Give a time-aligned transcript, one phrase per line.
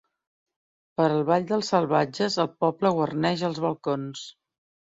[1.01, 4.27] Per al ball dels salvatges el poble guarneix els balcons.